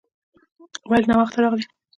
ولې 0.89 1.05
ناوخته 1.09 1.39
راغلې؟ 1.43 1.65